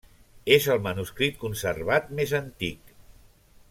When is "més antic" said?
2.21-2.95